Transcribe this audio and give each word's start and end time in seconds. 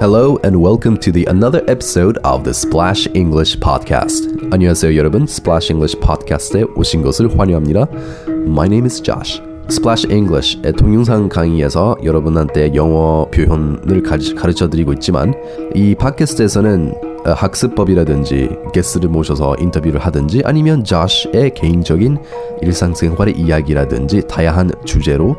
Hello 0.00 0.38
and 0.44 0.62
welcome 0.62 0.96
to 0.98 1.10
the 1.10 1.26
another 1.26 1.64
episode 1.66 2.18
of 2.18 2.44
the 2.44 2.54
Splash 2.54 3.08
English 3.16 3.58
podcast. 3.58 4.28
안녕하세요 4.52 4.96
여러분. 4.96 5.24
Splash 5.24 5.72
English 5.72 5.98
podcast에 5.98 6.62
오신 6.76 7.02
것을 7.02 7.36
환영합니다. 7.36 7.88
My 8.28 8.68
name 8.68 8.84
is 8.84 9.02
Josh. 9.02 9.42
Splash 9.68 10.06
English의 10.08 10.74
동영상 10.74 11.28
강의에서 11.28 11.96
여러분한테 12.04 12.76
영어 12.76 13.26
표현을 13.34 14.04
가르쳐 14.36 14.70
드리고 14.70 14.92
있지만 14.92 15.34
이 15.74 15.96
팟캐스트에서는 15.96 16.94
학습법이라든지 17.24 18.50
게스트를 18.72 19.08
모셔서 19.08 19.56
인터뷰를 19.58 19.98
하든지 19.98 20.42
아니면 20.44 20.84
조시의 20.84 21.54
개인적인 21.54 22.18
일상생활의 22.62 23.36
이야기라든지 23.36 24.28
다양한 24.28 24.70
주제로 24.84 25.34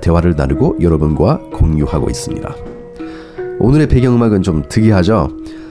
대화를 0.00 0.34
나누고 0.36 0.78
여러분과 0.80 1.38
공유하고 1.52 2.10
있습니다. 2.10 2.73
오늘의 3.60 3.88
배경음악은 3.88 4.42
좀 4.42 4.62
특이하죠? 4.68 5.28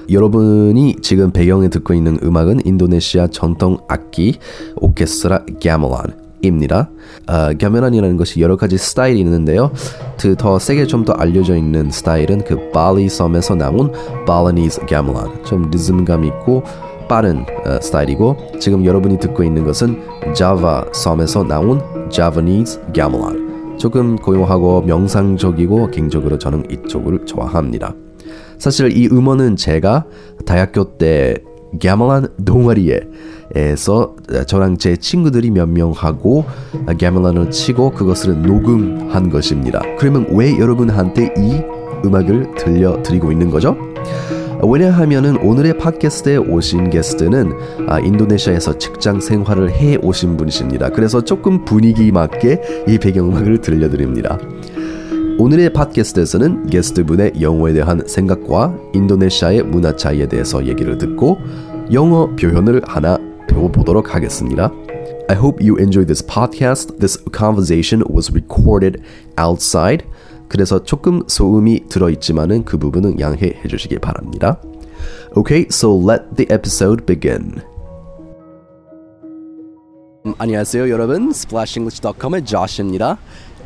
여러분이 0.10 0.98
지금 1.02 1.32
배경에 1.32 1.70
듣고 1.70 1.94
있는 1.94 2.18
음악은 2.24 2.62
인도네시아 2.66 3.28
전통 3.28 3.78
악기 3.88 4.38
오케스트라 4.76 5.46
가멜란입니다. 5.64 6.90
어, 7.28 7.58
가멜란이라는 7.60 8.18
것이 8.18 8.42
여러 8.42 8.58
가지 8.58 8.78
스타일이 8.78 9.20
있는데요. 9.22 9.72
그 10.20 10.36
더 10.36 10.60
세게 10.60 10.88
좀 10.88 11.06
더 11.06 11.14
알려져 11.14 11.56
있는 11.56 11.90
스타일은 11.92 12.44
그 12.46 12.72
발리 12.72 13.08
섬에서 13.10 13.56
나온 13.56 13.92
발리니즈 14.26 14.82
가멜란. 14.88 15.44
좀 15.46 15.70
리듬감 15.72 16.26
있고 16.26 16.64
빠른 17.08 17.46
어, 17.66 17.80
스타일이고 17.82 18.36
지금 18.60 18.86
여러분이 18.86 19.20
듣고 19.20 19.44
있는 19.44 19.64
것은 19.64 20.02
자바 20.34 20.88
섬에서 20.94 21.44
나온 21.44 21.82
자바니즈 22.10 22.82
가멜란. 22.96 23.43
조금 23.84 24.16
고요하고 24.16 24.84
명상적이고 24.84 25.92
개인적으로 25.92 26.40
저는 26.40 26.64
이쪽을 26.72 27.26
좋아합니다. 27.26 27.94
사실 28.58 28.96
이 28.98 29.10
음원은 29.12 29.58
제가 29.58 30.06
대학교 30.46 30.98
때 30.98 31.36
가멜란 31.84 32.30
동아리에서 32.46 34.16
저랑 34.48 34.78
제 34.78 34.96
친구들이 34.96 35.52
몇 35.52 35.68
명하고 35.68 36.46
가멜란을 36.98 37.52
치고 37.52 37.92
그것을 37.92 38.42
녹음한 38.42 39.30
것입니다. 39.30 39.82
그러면 40.00 40.28
왜 40.32 40.58
여러분한테 40.58 41.34
이 41.38 41.62
음악을 42.06 42.56
들려드리고 42.56 43.34
있는 43.34 43.50
거죠? 43.50 43.76
왜냐하면은 44.66 45.38
오늘의 45.38 45.78
팟캐스트에 45.78 46.38
오신 46.38 46.90
게스트는 46.90 47.52
아, 47.88 48.00
인도네시아에서 48.00 48.78
직장 48.78 49.20
생활을 49.20 49.72
해 49.72 49.98
오신 49.98 50.38
분이십니다. 50.38 50.90
그래서 50.90 51.22
조금 51.22 51.66
분위기 51.66 52.12
맞게 52.12 52.86
이 52.88 52.98
배경음악을 52.98 53.62
들려드립니다. 53.62 54.38
오늘의 55.38 55.74
팟캐스트에서는 55.74 56.68
게스트분의 56.68 57.34
영어에 57.42 57.74
대한 57.74 58.04
생각과 58.06 58.78
인도네시아의 58.94 59.64
문화 59.64 59.96
차이에 59.96 60.28
대해서 60.28 60.66
얘기를 60.66 60.98
듣고 60.98 61.40
영어 61.92 62.28
표현을 62.36 62.82
하나 62.86 63.18
배워보도록 63.48 64.16
하겠습니다. 64.16 64.72
I 65.30 65.38
hope 65.38 65.66
you 65.66 65.80
enjoy 65.80 66.06
this 66.06 66.26
podcast. 66.26 66.98
This 67.00 67.18
conversation 67.32 68.04
was 68.14 68.32
recorded 68.32 69.02
outside. 69.40 70.06
그래서 70.48 70.84
조금 70.84 71.24
소음이 71.28 71.88
들어있지만은 71.90 72.66
그 72.66 72.78
부분은 72.78 73.20
양해해 73.20 73.68
주시기 73.68 74.00
바랍니다. 74.00 74.60
Okay, 75.36 75.66
so 75.72 75.98
let 75.98 76.24
the 76.36 76.48
episode 76.54 77.06
begin. 77.06 77.62
음, 80.26 80.34
안녕하세요 80.38 80.90
여러분, 80.90 81.30
splashenglish.com의 81.32 82.46
조시입니다. 82.46 83.18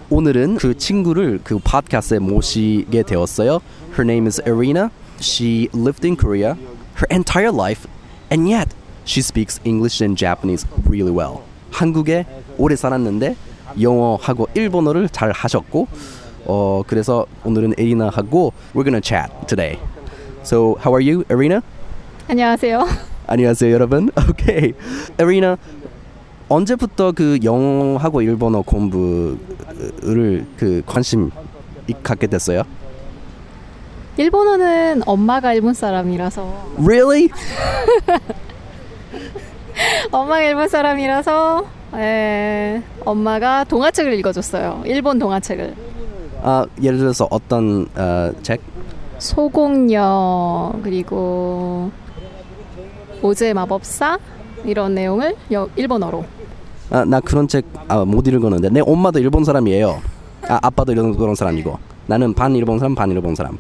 오늘은 0.09 0.55
그 0.57 0.77
친구를 0.77 1.39
그 1.43 1.59
팟캐스트에 1.59 2.19
모시게 2.19 3.03
되었어요. 3.03 3.59
Her 3.91 4.03
name 4.03 4.25
is 4.25 4.41
Irina. 4.41 4.89
She 5.19 5.67
lived 5.73 6.05
in 6.05 6.15
Korea 6.15 6.55
her 6.97 7.07
entire 7.11 7.51
life, 7.51 7.87
and 8.31 8.49
yet 8.49 8.69
she 9.05 9.21
speaks 9.21 9.59
English 9.65 10.03
and 10.03 10.17
Japanese 10.17 10.65
really 10.87 11.13
well. 11.13 11.41
한국에 11.71 12.25
오래 12.57 12.75
살았는데 12.75 13.35
영어하고 13.79 14.47
일본어를 14.55 15.09
잘 15.09 15.31
하셨고 15.31 15.87
어 16.47 16.81
그래서 16.87 17.25
오늘은 17.43 17.73
에리나하고 17.77 18.53
we're 18.73 18.83
gonna 18.85 19.01
chat 19.03 19.29
today. 19.47 19.77
So 20.43 20.77
how 20.79 20.93
are 20.95 21.03
you, 21.03 21.23
Arena? 21.29 21.61
안녕하세요. 22.29 22.87
안녕하세요, 23.27 23.71
여러분. 23.73 24.09
Okay, 24.29 24.73
Arena. 25.19 25.57
언제부터 26.49 27.11
그 27.11 27.37
영어하고 27.43 28.21
일본어 28.21 28.61
공부를 28.61 29.37
그 30.57 30.81
관심 30.85 31.31
갖게 32.01 32.27
됐어요? 32.27 32.63
일본어는 34.15 35.03
엄마가 35.05 35.53
일본 35.53 35.73
사람이라서. 35.73 36.75
Really? 36.79 37.29
엄마가 40.11 40.41
일본 40.41 40.69
사람이라서 40.69 41.65
에, 41.95 42.81
엄마가 43.05 43.65
동화책을 43.65 44.13
읽어줬어요. 44.13 44.83
일본 44.85 45.19
동화책을. 45.19 45.86
아 46.41 46.65
예를 46.81 46.97
들어서 46.99 47.27
어떤 47.29 47.87
어, 47.95 48.31
책? 48.43 48.61
소공녀 49.17 50.73
그리고 50.83 51.91
오즈의 53.21 53.53
마법사 53.53 54.19
이런 54.65 54.93
내용을 54.95 55.35
여, 55.51 55.67
일본어로. 55.75 56.25
아, 56.89 57.03
나 57.03 57.19
그런 57.19 57.47
책 57.47 57.65
아, 57.87 58.05
못 58.05 58.27
읽었는데 58.27 58.69
내 58.69 58.79
엄마도 58.81 59.19
일본 59.19 59.43
사람이에요. 59.43 60.01
아, 60.47 60.59
아빠도 60.61 60.91
일본 60.93 61.35
사람이고 61.35 61.77
나는 62.05 62.33
반 62.33 62.55
일본 62.55 62.79
사람 62.79 62.95
반 62.95 63.11
일본 63.11 63.35
사람. 63.35 63.57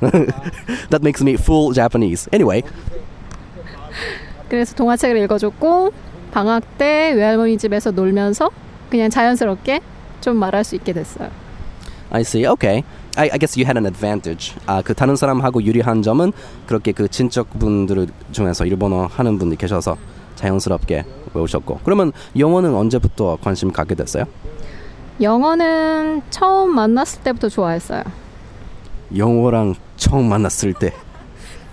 That 0.90 1.00
makes 1.02 1.22
me 1.22 1.34
full 1.34 1.74
Japanese. 1.74 2.28
Anyway. 2.32 2.62
그래서 4.48 4.74
동화책을 4.74 5.16
읽어줬고 5.24 5.92
방학 6.30 6.78
때 6.78 7.12
외할머니 7.14 7.58
집에서 7.58 7.90
놀면서 7.90 8.50
그냥 8.90 9.10
자연스럽게 9.10 9.80
좀 10.20 10.36
말할 10.36 10.64
수 10.64 10.76
있게 10.76 10.92
됐어요. 10.92 11.30
I 12.10 12.20
see. 12.22 12.46
Okay. 12.46 12.84
I, 13.16 13.30
I 13.32 13.38
guess 13.38 13.56
you 13.58 13.66
had 13.66 13.76
an 13.76 13.86
advantage. 13.86 14.54
아, 14.66 14.82
그 14.82 14.94
다른 14.94 15.16
사람하고 15.16 15.62
유리한 15.62 16.02
점은 16.02 16.32
그렇게 16.66 16.92
그 16.92 17.08
친척분들 17.08 18.06
중에서 18.32 18.64
일본어 18.64 19.06
하는 19.06 19.38
분이 19.38 19.56
계셔서 19.56 19.96
자연스럽게 20.36 21.04
외우셨고. 21.34 21.80
그러면 21.84 22.12
영어는 22.38 22.74
언제부터 22.74 23.38
관심 23.42 23.72
갖게 23.72 23.94
됐어요? 23.94 24.24
영어는 25.20 26.22
처음 26.30 26.74
만났을 26.74 27.22
때부터 27.22 27.48
좋아했어요. 27.48 28.02
영어랑 29.16 29.74
처음 29.96 30.28
만났을 30.28 30.74
때 30.74 30.92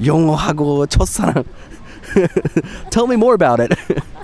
영어하고 0.03 0.87
첫사랑 0.87 1.43
Tell 2.89 3.07
me 3.07 3.15
more 3.15 3.33
about 3.35 3.61
it. 3.61 3.75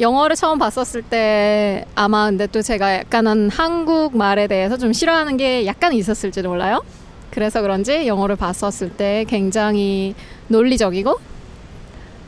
영어를 0.00 0.36
처음 0.36 0.58
봤었을 0.58 1.02
때 1.02 1.84
아마 1.94 2.26
근데 2.26 2.46
또 2.46 2.62
제가 2.62 2.94
약간은 2.96 3.50
한국 3.50 4.16
말에 4.16 4.46
대해서 4.46 4.76
좀 4.76 4.92
싫어하는 4.92 5.36
게 5.36 5.66
약간 5.66 5.92
있었을지도 5.92 6.48
몰라요. 6.48 6.82
그래서 7.30 7.62
그런지 7.62 8.06
영어를 8.06 8.36
봤었을 8.36 8.90
때 8.90 9.24
굉장히 9.28 10.14
논리적이고 10.48 11.18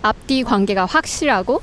앞뒤 0.02 0.42
관계가 0.42 0.86
확실하고 0.86 1.60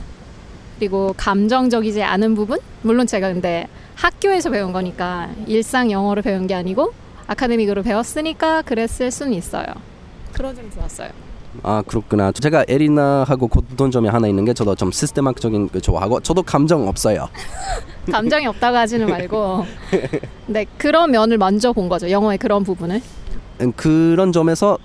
그리고 0.78 1.14
감정적이지 1.18 2.04
않은 2.04 2.36
부분 2.36 2.60
물론 2.82 3.08
제가 3.08 3.32
근데 3.32 3.68
학교에서 3.96 4.50
배운 4.50 4.74
거니까 4.74 5.30
일상 5.48 5.90
영어를 5.92 6.22
배운 6.22 6.48
게 6.48 6.54
아니고 6.54 6.94
아카데믹으로 7.28 7.84
배웠으니까 7.84 8.62
그랬을 8.64 9.10
수는 9.12 9.34
있어요. 9.34 9.66
그런 10.34 10.56
점이 10.56 10.70
좋았어요. 10.72 11.10
아 11.64 11.84
그렇구나. 11.86 12.32
제가 12.32 12.66
에리나하고 12.68 13.48
공통점이 13.48 14.08
하나 14.08 14.28
있는 14.28 14.46
게 14.46 14.54
저도 14.54 14.76
좀 14.76 14.92
시스템학적인 14.92 15.70
거 15.70 15.80
좋아하고 15.80 16.20
저도 16.20 16.44
감정 16.44 16.88
없어요. 16.88 17.28
감정이 18.12 18.46
없다고 18.48 18.78
하지는 18.78 19.10
말고. 19.10 19.66
네 20.48 20.66
그런 20.78 21.12
면을 21.12 21.38
먼저 21.38 21.74
본 21.74 21.90
거죠. 21.90 22.10
영어의 22.10 22.38
그런 22.38 22.63
부분을. 22.63 23.02
음, 23.62 23.72
그런 23.74 24.31
점에서 24.31 24.78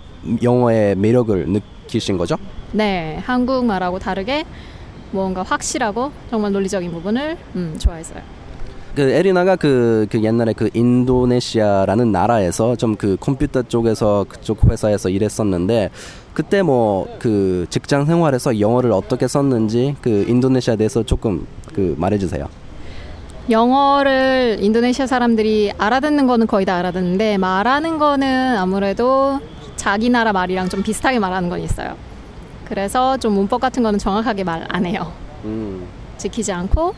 영어의 0.43 0.97
매력을 0.97 1.49
느끼신 1.49 2.17
거죠? 2.19 2.37
네 2.73 3.21
한국말하고 3.25 3.99
다르게 3.99 4.45
뭔가 5.11 5.43
확실하고 5.43 6.13
정말 6.31 6.53
논리적인 6.53 6.91
부분을 6.93 7.37
음, 7.57 7.77
좋아했어요. 7.79 8.23
그 8.95 9.03
에리나가 9.03 9.57
그, 9.57 10.07
그 10.11 10.23
옛날에 10.23 10.53
그 10.53 10.69
인도네시아라는 10.75 12.11
나라에서 12.13 12.77
좀 12.77 12.97
그 12.97 13.17
컴퓨터 13.21 13.63
쪽에서 13.63 14.27
그쪽 14.29 14.69
회사에서 14.71 15.09
일했었는데 15.09 15.91
그때 16.35 16.63
뭐 16.63 17.07
그 17.19 17.67
직장 17.71 18.05
생활에서 18.05 18.59
영어를 18.61 18.93
어떻게 18.93 19.29
썼는지 19.29 19.97
그 20.03 20.25
인도네시아에 20.29 20.77
대해서 20.77 21.03
조금 21.05 21.47
그 21.75 21.95
말해주세요. 21.99 22.47
영어를 23.49 24.59
인도네시아 24.61 25.07
사람들이 25.07 25.73
알아듣는 25.79 26.27
거는 26.27 26.47
거의 26.47 26.67
다 26.67 26.77
알아듣는데 26.77 27.39
말하는 27.39 27.99
거는 27.99 28.57
아무래도 28.57 29.41
자기 29.77 30.09
나라 30.11 30.33
말이랑 30.33 30.69
좀 30.69 30.83
비슷하게 30.83 31.19
말하는 31.19 31.49
건 31.49 31.61
있어요. 31.61 31.95
그래서 32.67 33.17
좀 33.17 33.35
문법 33.35 33.61
같은 33.61 33.83
거는 33.83 33.99
정확하게 33.99 34.45
말 34.45 34.65
안 34.69 34.85
해요. 34.85 35.11
음. 35.45 35.87
지키지 36.19 36.53
않고 36.53 36.95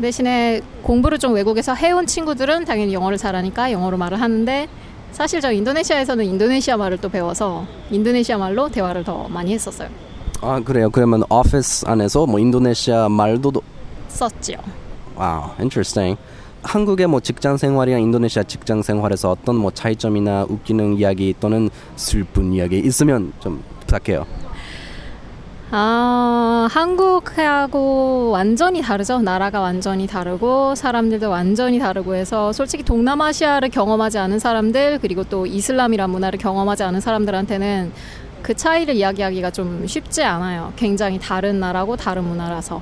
대신에 0.00 0.60
공부를 0.82 1.18
좀 1.18 1.32
외국에서 1.34 1.74
해온 1.74 2.06
친구들은 2.06 2.64
당연히 2.64 2.92
영어를 2.92 3.16
잘하니까 3.18 3.72
영어로 3.72 3.96
말을 3.96 4.20
하는데 4.20 4.68
사실 5.12 5.40
저 5.40 5.50
인도네시아에서는 5.50 6.24
인도네시아 6.24 6.76
말을 6.76 6.98
또 6.98 7.08
배워서 7.08 7.64
인도네시아 7.90 8.36
말로 8.36 8.68
대화를 8.68 9.04
더 9.04 9.26
많이 9.28 9.54
했었어요. 9.54 9.88
아 10.42 10.60
그래요. 10.60 10.90
그러면 10.90 11.22
오피스 11.30 11.86
안에서 11.86 12.26
뭐 12.26 12.38
인도네시아 12.38 13.08
말도 13.08 13.52
썼지요. 14.08 14.58
wow, 15.14 15.50
interesting. 15.58 16.18
한국의 16.62 17.06
뭐 17.06 17.20
직장 17.20 17.56
생활이랑 17.56 18.02
인도네시아 18.02 18.42
직장 18.42 18.82
생활에서 18.82 19.30
어떤 19.30 19.56
뭐 19.56 19.70
차이점이나 19.70 20.46
웃기는 20.48 20.98
이야기 20.98 21.34
또는 21.40 21.70
슬픈 21.94 22.52
이야기 22.52 22.78
있으면 22.78 23.32
좀 23.40 23.62
부탁해요. 23.80 24.26
아, 25.70 26.68
한국하고 26.70 28.30
완전히 28.30 28.80
다르죠. 28.82 29.20
나라가 29.20 29.60
완전히 29.60 30.06
다르고 30.06 30.74
사람들도 30.76 31.28
완전히 31.28 31.78
다르고 31.80 32.14
해서 32.14 32.52
솔직히 32.52 32.84
동남아시아를 32.84 33.70
경험하지 33.70 34.18
않은 34.18 34.38
사람들 34.38 35.00
그리고 35.00 35.24
또 35.24 35.44
이슬람이란 35.44 36.08
문화를 36.10 36.38
경험하지 36.38 36.84
않은 36.84 37.00
사람들한테는 37.00 37.92
그 38.42 38.54
차이를 38.54 38.94
이야기하기가 38.94 39.50
좀 39.50 39.84
쉽지 39.88 40.22
않아요. 40.22 40.72
굉장히 40.76 41.18
다른 41.18 41.58
나라고 41.58 41.96
다른 41.96 42.24
문화라서. 42.24 42.80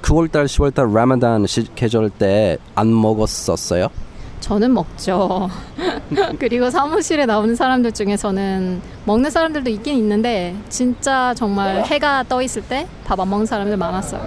9월달, 0.00 0.46
10월달 0.46 0.92
라마단 0.94 1.46
시, 1.46 1.66
계절 1.74 2.08
때 2.10 2.56
안 2.74 2.98
먹었었어요? 2.98 3.88
저는 4.42 4.74
먹죠. 4.74 5.48
그리고 6.38 6.68
사무실에 6.68 7.26
나오는 7.26 7.54
사람들 7.54 7.92
중에서는 7.92 8.80
먹는 9.06 9.30
사람들도 9.30 9.70
있긴 9.70 9.96
있는데 9.98 10.54
진짜 10.68 11.32
정말 11.34 11.84
해가 11.84 12.24
떠 12.28 12.42
있을 12.42 12.62
때 12.62 12.86
밥 13.04 13.20
안 13.20 13.30
먹는 13.30 13.46
사람들 13.46 13.76
많았어요. 13.76 14.20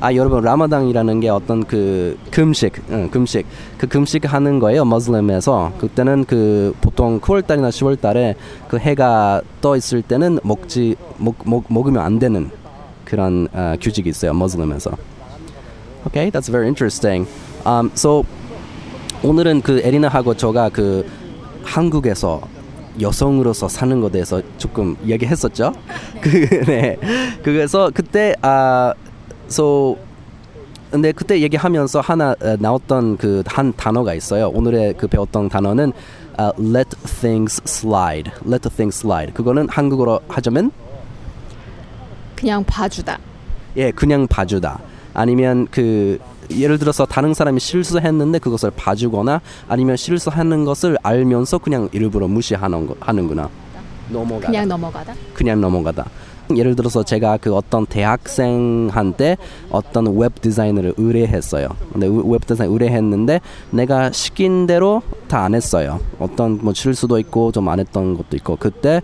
아 0.00 0.12
여러분 0.14 0.42
라마단이라는 0.42 1.20
게 1.20 1.28
어떤 1.30 1.64
그 1.64 2.18
금식, 2.30 2.82
응, 2.90 3.08
금식 3.10 3.46
그 3.78 3.86
금식 3.86 4.30
하는 4.30 4.58
거예요 4.58 4.84
머슬림에서 4.84 5.72
그때는 5.78 6.24
그 6.24 6.74
보통 6.80 7.20
9월달이나 7.20 7.70
10월달에 7.70 8.34
그 8.68 8.76
해가 8.78 9.40
떠 9.62 9.76
있을 9.76 10.02
때는 10.02 10.40
먹지 10.42 10.96
먹, 11.16 11.36
먹 11.46 11.64
먹으면 11.68 12.02
안 12.02 12.18
되는 12.18 12.50
그런 13.04 13.46
어, 13.54 13.76
규칙이 13.80 14.10
있어요 14.10 14.34
머슬림에서. 14.34 14.90
Okay, 16.06 16.30
that's 16.30 16.48
very 16.50 16.66
interesting. 16.66 17.26
Um, 17.64 17.90
so 17.94 18.24
오늘은 19.24 19.62
그 19.62 19.80
에리나하고 19.82 20.34
저가 20.34 20.68
그 20.68 21.06
한국에서 21.64 22.42
여성으로서 23.00 23.68
사는 23.68 23.98
것에 24.00 24.12
대해서 24.12 24.42
조금 24.58 24.96
이야기했었죠. 25.02 25.72
그 26.20 26.30
네. 26.66 26.98
그래서 27.42 27.90
그때 27.92 28.34
아 28.42 28.92
so 29.48 29.96
근데 30.90 31.10
그때 31.10 31.40
얘기하면서 31.40 32.00
하나 32.00 32.36
어, 32.40 32.56
나왔던 32.60 33.16
그 33.16 33.42
한 33.46 33.72
단어가 33.76 34.12
있어요. 34.14 34.48
오늘의 34.50 34.94
그 34.98 35.08
배웠던 35.08 35.48
단어는 35.48 35.92
uh, 36.38 36.52
let 36.76 36.90
things 37.20 37.62
slide. 37.66 38.30
let 38.46 38.68
things 38.68 38.98
slide. 39.00 39.32
그거는 39.32 39.68
한국어로 39.70 40.20
하자면 40.28 40.70
그냥 42.36 42.62
봐주다. 42.64 43.18
예, 43.78 43.90
그냥 43.90 44.26
봐주다. 44.28 44.78
아니면 45.14 45.66
그 45.70 46.18
예를 46.50 46.78
들어서 46.78 47.04
다른 47.06 47.34
사람이 47.34 47.60
실수했는데 47.60 48.38
그것을 48.38 48.70
봐주거나 48.70 49.40
아니면 49.68 49.96
실수하는 49.96 50.64
것을 50.64 50.96
알면서 51.02 51.58
그냥 51.58 51.88
일부러 51.92 52.26
무시하는 52.28 52.86
거 52.86 52.94
하는구나. 53.00 53.48
넘어가다. 54.10 54.46
그냥 54.46 54.68
넘어가다. 54.68 55.14
그냥 55.34 55.60
넘어가다. 55.60 56.06
예를 56.54 56.76
들어서 56.76 57.02
제가 57.02 57.38
그 57.38 57.54
어떤 57.54 57.86
대학생한테 57.86 59.38
어떤 59.70 60.14
웹 60.16 60.40
디자인을 60.42 60.92
의뢰했어요. 60.98 61.68
근데 61.92 62.06
웹 62.10 62.46
디자인 62.46 62.70
의뢰했는데 62.70 63.40
내가 63.70 64.12
시킨 64.12 64.66
대로 64.66 65.02
다 65.26 65.44
안 65.44 65.54
했어요. 65.54 66.00
어떤 66.18 66.58
뭐 66.62 66.74
실수도 66.74 67.18
있고 67.18 67.50
좀 67.50 67.68
안 67.68 67.80
했던 67.80 68.14
것도 68.16 68.36
있고 68.36 68.56
그때 68.56 69.00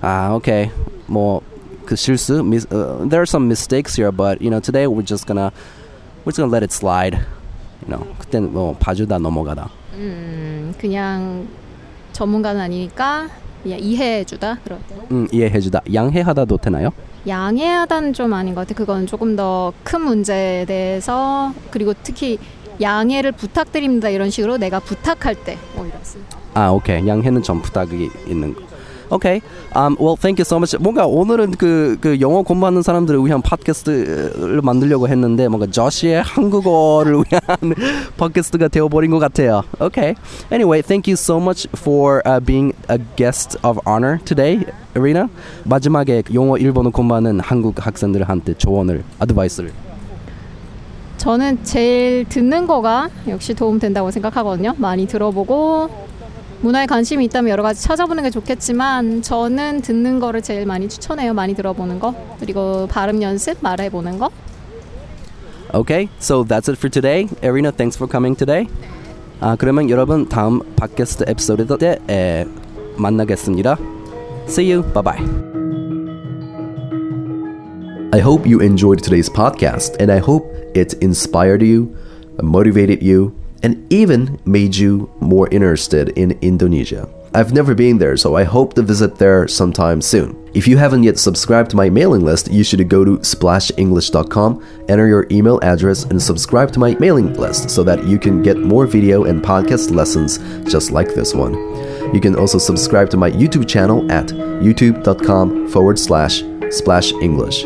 아 0.00 0.32
오케이 0.34 0.70
뭐 1.06 1.40
그 1.84 1.96
실수 1.96 2.44
mis, 2.44 2.66
uh, 2.70 2.98
there 3.08 3.20
are 3.20 3.26
some 3.26 3.46
mistakes 3.48 3.96
here 3.96 4.12
but 4.12 4.42
you 4.42 4.50
know 4.50 4.60
today 4.60 4.86
we're 4.86 5.00
just 5.02 5.26
gonna 5.26 5.50
we're 6.28 6.32
just 6.32 6.36
gonna 6.38 6.52
let 6.52 6.62
it 6.62 6.72
slide. 6.72 7.16
You 7.82 7.88
know 7.96 8.04
그때 8.18 8.38
뭐 8.40 8.74
봐주다 8.78 9.18
넘어가다. 9.18 9.70
음, 9.94 10.74
그냥 10.78 11.48
전문가는 12.12 12.60
아니니까 12.60 13.28
그냥 13.62 13.78
이해해주다. 13.80 14.58
때. 14.64 14.78
음 15.10 15.26
이해해주다. 15.32 15.80
양해하다도 15.92 16.58
되나요? 16.58 16.90
양해하다는 17.26 18.12
좀 18.12 18.32
아닌 18.34 18.54
것 18.54 18.66
같아. 18.66 18.76
그건 18.76 19.06
조금 19.06 19.36
더 19.36 19.72
큰 19.84 20.02
문제에 20.02 20.64
대해서 20.66 21.52
그리고 21.70 21.94
특히 22.02 22.38
양해를 22.80 23.32
부탁드립니다 23.32 24.08
이런 24.08 24.30
식으로 24.30 24.58
내가 24.58 24.78
부탁할 24.80 25.34
때 25.34 25.56
오히려 25.78 25.96
쓰. 26.02 26.18
아, 26.54 26.68
오케이. 26.70 27.06
양해는 27.06 27.42
좀 27.42 27.62
부탁이 27.62 28.10
있는 28.26 28.54
거. 28.54 28.62
오케이. 29.10 29.40
Um, 29.74 29.96
well, 29.98 30.16
thank 30.16 30.38
you 30.38 30.44
so 30.44 30.56
much. 30.56 30.76
뭔가 30.78 31.06
오늘은 31.06 31.52
그, 31.52 31.96
그 32.00 32.20
영어 32.20 32.42
공부하는 32.42 32.82
사람들을 32.82 33.24
위한 33.24 33.42
팟캐스트를 33.42 34.60
만들려고 34.62 35.08
했는데 35.08 35.48
뭔가 35.48 35.66
저시의 35.70 36.22
한국어를 36.22 37.24
위한 37.24 37.74
팟캐스트가 38.16 38.68
되어버린 38.68 39.10
것 39.10 39.18
같아요. 39.18 39.62
Okay. 39.80 40.14
Anyway, 40.52 40.82
thank 40.82 41.10
you 41.10 41.16
so 41.16 41.38
much 41.38 41.66
for 41.76 42.22
uh, 42.26 42.40
being 42.40 42.74
a 42.90 42.98
guest 43.16 43.58
of 43.64 43.80
honor 43.86 44.18
today, 44.24 44.64
Irina. 44.94 45.28
마지막에 45.64 46.22
영어, 46.34 46.56
일본어 46.56 46.90
공부하는 46.90 47.40
한국 47.40 47.84
학생들한테 47.84 48.54
조언을, 48.54 49.04
아드바이스를. 49.18 49.72
저는 51.18 51.64
제일 51.64 52.24
듣는 52.28 52.66
거가 52.66 53.10
역시 53.26 53.52
도움 53.52 53.78
된다고 53.78 54.10
생각하거든요. 54.10 54.74
많이 54.78 55.06
들어보고 55.06 56.07
문화에 56.60 56.86
관심이 56.86 57.24
있다면 57.26 57.50
여러 57.50 57.62
가지 57.62 57.82
찾아보는 57.82 58.24
게 58.24 58.30
좋겠지만 58.30 59.22
저는 59.22 59.80
듣는 59.82 60.18
거를 60.18 60.42
제일 60.42 60.66
많이 60.66 60.88
추천해요. 60.88 61.34
많이 61.34 61.54
들어보는 61.54 62.00
거. 62.00 62.14
그리고 62.40 62.86
발음 62.88 63.22
연습 63.22 63.58
말해 63.60 63.88
보는 63.90 64.18
거. 64.18 64.30
Okay, 65.72 66.08
so 66.18 66.44
that's 66.44 66.68
it 66.68 66.78
for 66.78 66.90
today. 66.90 67.28
Irina, 67.42 67.70
thanks 67.70 67.96
for 67.96 68.10
coming 68.10 68.36
today. 68.36 68.66
아, 69.40 69.54
그러면 69.56 69.88
여러분 69.90 70.28
다음 70.28 70.60
팟캐스트 70.76 71.24
에피소드 71.28 71.78
때 71.78 71.98
에, 72.10 72.44
만나겠습니다. 72.96 73.76
See 74.48 74.72
you. 74.72 74.82
Bye 74.92 75.02
bye. 75.02 75.48
I 78.10 78.20
hope 78.20 78.46
you 78.46 78.60
enjoyed 78.62 79.02
today's 79.02 79.28
podcast 79.30 80.00
and 80.00 80.10
I 80.10 80.18
hope 80.18 80.48
it 80.74 80.96
inspired 81.02 81.62
you, 81.62 81.94
motivated 82.42 83.02
you, 83.02 83.32
and 83.63 83.91
even 83.91 84.39
made 84.45 84.75
you 84.75 85.09
more 85.19 85.47
interested 85.49 86.09
in 86.09 86.37
Indonesia. 86.41 87.07
I've 87.35 87.51
never 87.51 87.73
been 87.73 87.97
there, 87.97 88.15
so 88.15 88.35
I 88.35 88.43
hope 88.43 88.75
to 88.75 88.83
visit 88.83 89.15
there 89.15 89.47
sometime 89.47 90.01
soon. 90.01 90.37
If 90.53 90.67
you 90.67 90.77
haven't 90.77 91.01
yet 91.01 91.17
subscribed 91.17 91.71
to 91.71 91.75
my 91.75 91.89
mailing 91.89 92.23
list, 92.23 92.51
you 92.51 92.63
should 92.63 92.87
go 92.87 93.03
to 93.03 93.17
splashenglish.com, 93.17 94.63
enter 94.87 95.07
your 95.07 95.25
email 95.31 95.59
address, 95.63 96.03
and 96.03 96.21
subscribe 96.21 96.71
to 96.73 96.79
my 96.79 96.93
mailing 96.99 97.33
list 97.33 97.71
so 97.71 97.83
that 97.85 98.05
you 98.05 98.19
can 98.19 98.43
get 98.43 98.59
more 98.59 98.85
video 98.85 99.23
and 99.23 99.41
podcast 99.41 99.89
lessons 99.89 100.37
just 100.71 100.91
like 100.91 101.15
this 101.15 101.33
one. 101.33 101.53
You 102.13 102.21
can 102.21 102.35
also 102.35 102.59
subscribe 102.59 103.09
to 103.09 103.17
my 103.17 103.31
YouTube 103.31 103.67
channel 103.67 104.11
at 104.11 104.27
youtube.com 104.27 105.69
forward 105.69 105.97
slash 105.97 106.43
splash 106.69 107.11
English. 107.13 107.65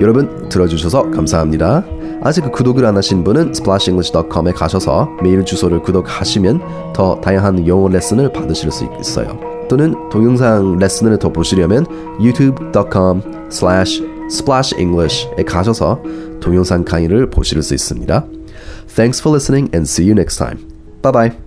여러분 0.00 0.48
들어주셔서 0.48 1.12
감사합니다. 1.12 1.84
아직 2.21 2.51
구독을 2.51 2.85
안 2.85 2.97
하신 2.97 3.23
분은 3.23 3.51
splashenglish.com에 3.51 4.51
가셔서 4.51 5.09
메일 5.21 5.45
주소를 5.45 5.81
구독하시면 5.81 6.93
더 6.93 7.19
다양한 7.21 7.67
영어 7.67 7.87
레슨을 7.87 8.31
받으실 8.31 8.71
수 8.71 8.87
있어요. 8.99 9.39
또는 9.67 9.95
동영상 10.09 10.77
레슨을 10.77 11.17
더 11.19 11.29
보시려면 11.29 11.85
youtube.com 12.19 13.21
slash 13.51 14.03
splashenglish에 14.29 15.43
가셔서 15.43 16.01
동영상 16.39 16.83
강의를 16.83 17.29
보실 17.29 17.61
수 17.61 17.73
있습니다. 17.73 18.25
Thanks 18.95 19.21
for 19.21 19.35
listening 19.35 19.69
and 19.75 19.89
see 19.89 20.07
you 20.07 20.13
next 20.13 20.37
time. 20.37 20.59
Bye 21.01 21.11
bye. 21.11 21.44